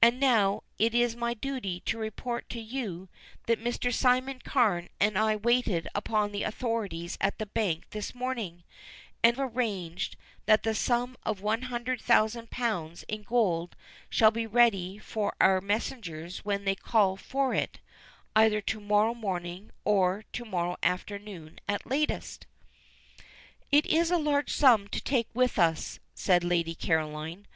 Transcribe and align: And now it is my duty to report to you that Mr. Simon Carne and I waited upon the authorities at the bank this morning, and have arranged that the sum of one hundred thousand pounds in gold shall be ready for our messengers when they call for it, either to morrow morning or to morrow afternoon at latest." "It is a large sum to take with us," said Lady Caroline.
And 0.00 0.18
now 0.18 0.62
it 0.78 0.94
is 0.94 1.14
my 1.14 1.34
duty 1.34 1.80
to 1.80 1.98
report 1.98 2.48
to 2.48 2.58
you 2.58 3.10
that 3.44 3.62
Mr. 3.62 3.92
Simon 3.92 4.40
Carne 4.42 4.88
and 4.98 5.18
I 5.18 5.36
waited 5.36 5.86
upon 5.94 6.32
the 6.32 6.44
authorities 6.44 7.18
at 7.20 7.38
the 7.38 7.44
bank 7.44 7.84
this 7.90 8.14
morning, 8.14 8.64
and 9.22 9.36
have 9.36 9.54
arranged 9.54 10.16
that 10.46 10.62
the 10.62 10.74
sum 10.74 11.14
of 11.26 11.42
one 11.42 11.64
hundred 11.68 12.00
thousand 12.00 12.48
pounds 12.48 13.02
in 13.02 13.22
gold 13.22 13.76
shall 14.08 14.30
be 14.30 14.46
ready 14.46 14.96
for 14.96 15.34
our 15.42 15.60
messengers 15.60 16.38
when 16.42 16.64
they 16.64 16.74
call 16.74 17.18
for 17.18 17.52
it, 17.52 17.80
either 18.34 18.62
to 18.62 18.80
morrow 18.80 19.12
morning 19.12 19.72
or 19.84 20.24
to 20.32 20.46
morrow 20.46 20.78
afternoon 20.82 21.60
at 21.68 21.84
latest." 21.84 22.46
"It 23.70 23.84
is 23.84 24.10
a 24.10 24.16
large 24.16 24.54
sum 24.54 24.88
to 24.88 25.02
take 25.02 25.28
with 25.34 25.58
us," 25.58 26.00
said 26.14 26.44
Lady 26.44 26.74
Caroline. 26.74 27.46